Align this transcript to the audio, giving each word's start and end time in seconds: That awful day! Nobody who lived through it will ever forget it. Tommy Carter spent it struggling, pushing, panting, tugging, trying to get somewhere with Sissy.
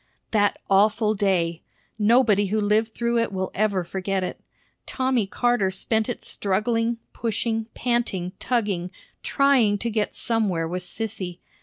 That 0.31 0.57
awful 0.67 1.13
day! 1.13 1.61
Nobody 1.99 2.47
who 2.47 2.59
lived 2.59 2.95
through 2.95 3.19
it 3.19 3.31
will 3.31 3.51
ever 3.53 3.83
forget 3.83 4.23
it. 4.23 4.41
Tommy 4.87 5.27
Carter 5.27 5.69
spent 5.69 6.09
it 6.09 6.23
struggling, 6.23 6.97
pushing, 7.13 7.67
panting, 7.75 8.31
tugging, 8.39 8.89
trying 9.21 9.77
to 9.77 9.91
get 9.91 10.15
somewhere 10.15 10.67
with 10.67 10.81
Sissy. 10.81 11.37